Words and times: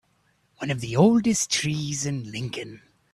One 0.57 0.71
of 0.71 0.81
the 0.81 0.95
oldest 0.95 1.51
trees 1.51 2.07
in 2.07 2.31
Lincoln. 2.31 2.81